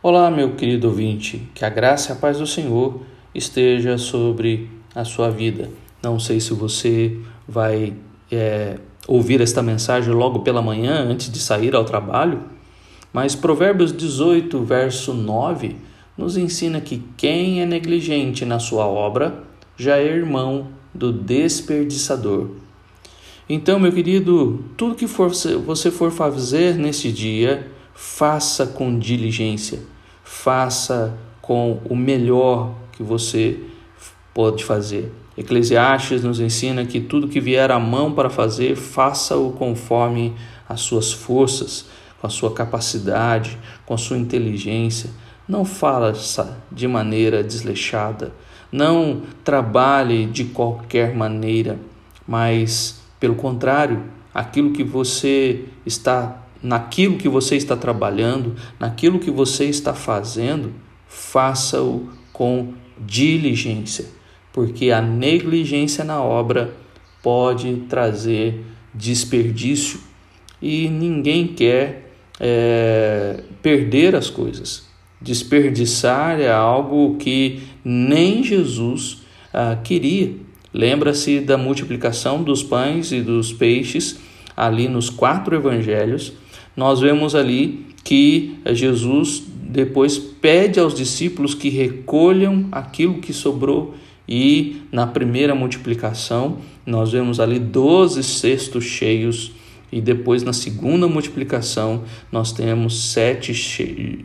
Olá, 0.00 0.30
meu 0.30 0.54
querido 0.54 0.86
ouvinte, 0.86 1.48
que 1.52 1.64
a 1.64 1.68
graça 1.68 2.12
e 2.12 2.12
a 2.12 2.16
paz 2.16 2.38
do 2.38 2.46
Senhor 2.46 3.00
esteja 3.34 3.98
sobre 3.98 4.70
a 4.94 5.04
sua 5.04 5.28
vida. 5.28 5.70
Não 6.00 6.20
sei 6.20 6.38
se 6.38 6.54
você 6.54 7.18
vai 7.48 7.94
é, 8.30 8.78
ouvir 9.08 9.40
esta 9.40 9.60
mensagem 9.60 10.14
logo 10.14 10.38
pela 10.38 10.62
manhã, 10.62 11.02
antes 11.02 11.28
de 11.32 11.40
sair 11.40 11.74
ao 11.74 11.84
trabalho, 11.84 12.40
mas 13.12 13.34
Provérbios 13.34 13.92
18, 13.92 14.62
verso 14.62 15.12
9, 15.12 15.74
nos 16.16 16.36
ensina 16.36 16.80
que 16.80 17.02
quem 17.16 17.60
é 17.60 17.66
negligente 17.66 18.44
na 18.44 18.60
sua 18.60 18.86
obra 18.86 19.42
já 19.76 19.96
é 19.96 20.06
irmão 20.06 20.68
do 20.94 21.12
desperdiçador. 21.12 22.50
Então, 23.48 23.80
meu 23.80 23.90
querido, 23.90 24.64
tudo 24.76 24.94
que 24.94 25.08
for, 25.08 25.32
você 25.66 25.90
for 25.90 26.12
fazer 26.12 26.76
neste 26.76 27.10
dia, 27.10 27.66
faça 28.00 28.64
com 28.64 28.96
diligência, 28.96 29.80
faça 30.22 31.18
com 31.42 31.80
o 31.90 31.96
melhor 31.96 32.72
que 32.92 33.02
você 33.02 33.58
pode 34.32 34.64
fazer. 34.64 35.12
Eclesiastes 35.36 36.22
nos 36.22 36.38
ensina 36.38 36.86
que 36.86 37.00
tudo 37.00 37.26
que 37.26 37.40
vier 37.40 37.72
à 37.72 37.78
mão 37.80 38.12
para 38.12 38.30
fazer, 38.30 38.76
faça-o 38.76 39.50
conforme 39.50 40.32
as 40.68 40.80
suas 40.82 41.12
forças, 41.12 41.86
com 42.20 42.28
a 42.28 42.30
sua 42.30 42.54
capacidade, 42.54 43.58
com 43.84 43.94
a 43.94 43.98
sua 43.98 44.16
inteligência. 44.16 45.10
Não 45.48 45.64
faça 45.64 46.56
de 46.70 46.86
maneira 46.86 47.42
desleixada, 47.42 48.32
não 48.70 49.22
trabalhe 49.42 50.26
de 50.26 50.44
qualquer 50.44 51.16
maneira, 51.16 51.80
mas 52.26 53.02
pelo 53.18 53.34
contrário, 53.34 54.04
aquilo 54.32 54.70
que 54.70 54.84
você 54.84 55.64
está 55.84 56.44
naquilo 56.62 57.16
que 57.16 57.28
você 57.28 57.56
está 57.56 57.76
trabalhando, 57.76 58.54
naquilo 58.78 59.18
que 59.18 59.30
você 59.30 59.64
está 59.64 59.94
fazendo, 59.94 60.72
faça-o 61.06 62.08
com 62.32 62.74
diligência, 62.98 64.06
porque 64.52 64.90
a 64.90 65.00
negligência 65.00 66.04
na 66.04 66.22
obra 66.22 66.74
pode 67.22 67.84
trazer 67.88 68.64
desperdício 68.94 70.00
e 70.60 70.88
ninguém 70.88 71.46
quer 71.46 72.12
é, 72.40 73.42
perder 73.62 74.14
as 74.14 74.30
coisas. 74.30 74.86
Desperdiçar 75.20 76.40
é 76.40 76.50
algo 76.50 77.16
que 77.16 77.62
nem 77.84 78.42
Jesus 78.42 79.22
ah, 79.52 79.76
queria. 79.82 80.36
Lembra-se 80.72 81.40
da 81.40 81.56
multiplicação 81.56 82.42
dos 82.42 82.62
pães 82.62 83.10
e 83.10 83.20
dos 83.20 83.52
peixes 83.52 84.20
ali 84.56 84.88
nos 84.88 85.10
quatro 85.10 85.56
evangelhos 85.56 86.32
nós 86.78 87.00
vemos 87.00 87.34
ali 87.34 87.86
que 88.04 88.56
Jesus 88.72 89.42
depois 89.48 90.16
pede 90.16 90.78
aos 90.78 90.94
discípulos 90.94 91.52
que 91.52 91.68
recolham 91.68 92.68
aquilo 92.70 93.14
que 93.14 93.32
sobrou 93.32 93.96
e 94.28 94.82
na 94.92 95.04
primeira 95.04 95.56
multiplicação 95.56 96.58
nós 96.86 97.10
vemos 97.10 97.40
ali 97.40 97.58
doze 97.58 98.22
cestos 98.22 98.84
cheios 98.84 99.50
e 99.90 100.00
depois 100.00 100.44
na 100.44 100.52
segunda 100.52 101.08
multiplicação 101.08 102.04
nós 102.30 102.52
temos 102.52 103.10
sete 103.10 103.52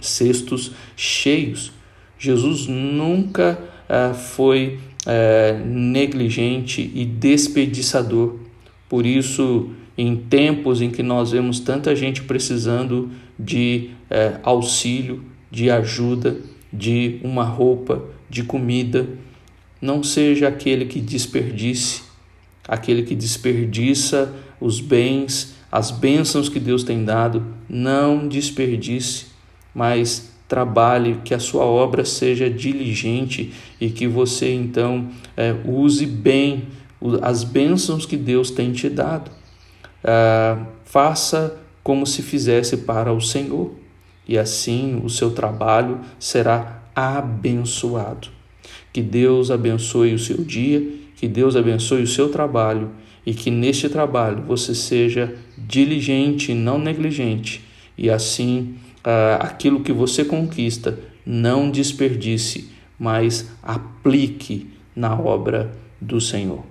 cestos 0.00 0.72
cheios. 0.96 1.70
Jesus 2.18 2.66
nunca 2.66 3.62
ah, 3.86 4.14
foi 4.14 4.78
ah, 5.06 5.52
negligente 5.66 6.90
e 6.94 7.04
desperdiçador. 7.04 8.47
Por 8.88 9.04
isso 9.04 9.70
em 9.96 10.16
tempos 10.16 10.80
em 10.80 10.90
que 10.90 11.02
nós 11.02 11.32
vemos 11.32 11.58
tanta 11.58 11.94
gente 11.94 12.22
precisando 12.22 13.10
de 13.38 13.90
é, 14.08 14.38
auxílio, 14.42 15.24
de 15.50 15.70
ajuda, 15.70 16.36
de 16.72 17.18
uma 17.22 17.44
roupa, 17.44 18.04
de 18.30 18.44
comida. 18.44 19.08
Não 19.80 20.02
seja 20.02 20.48
aquele 20.48 20.86
que 20.86 21.00
desperdice, 21.00 22.02
aquele 22.66 23.02
que 23.02 23.14
desperdiça 23.14 24.34
os 24.60 24.80
bens, 24.80 25.56
as 25.70 25.90
bênçãos 25.90 26.48
que 26.48 26.60
Deus 26.60 26.84
tem 26.84 27.04
dado. 27.04 27.44
Não 27.68 28.28
desperdice, 28.28 29.26
mas 29.74 30.32
trabalhe, 30.48 31.18
que 31.24 31.34
a 31.34 31.38
sua 31.38 31.64
obra 31.64 32.04
seja 32.04 32.48
diligente 32.48 33.52
e 33.80 33.90
que 33.90 34.06
você 34.06 34.52
então 34.54 35.08
é, 35.36 35.54
use 35.64 36.06
bem 36.06 36.64
as 37.22 37.44
bênçãos 37.44 38.04
que 38.04 38.16
Deus 38.16 38.50
tem 38.50 38.72
te 38.72 38.88
dado. 38.88 39.30
Ah, 40.02 40.66
faça 40.84 41.58
como 41.82 42.06
se 42.06 42.22
fizesse 42.22 42.78
para 42.78 43.12
o 43.12 43.20
Senhor, 43.20 43.72
e 44.26 44.36
assim 44.36 45.00
o 45.02 45.08
seu 45.08 45.30
trabalho 45.30 46.00
será 46.18 46.82
abençoado. 46.94 48.28
Que 48.92 49.00
Deus 49.00 49.50
abençoe 49.50 50.12
o 50.12 50.18
seu 50.18 50.44
dia, 50.44 50.86
que 51.16 51.26
Deus 51.26 51.56
abençoe 51.56 52.02
o 52.02 52.06
seu 52.06 52.28
trabalho 52.28 52.90
e 53.24 53.34
que 53.34 53.50
neste 53.50 53.88
trabalho 53.88 54.42
você 54.42 54.74
seja 54.74 55.34
diligente, 55.56 56.54
não 56.54 56.78
negligente, 56.78 57.64
e 57.96 58.10
assim 58.10 58.76
ah, 59.04 59.38
aquilo 59.40 59.80
que 59.80 59.92
você 59.92 60.24
conquista 60.24 60.98
não 61.24 61.70
desperdice, 61.70 62.70
mas 62.98 63.50
aplique 63.62 64.70
na 64.94 65.18
obra 65.18 65.72
do 66.00 66.20
Senhor. 66.20 66.64